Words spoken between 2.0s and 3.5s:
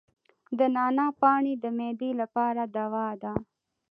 لپاره دوا ده.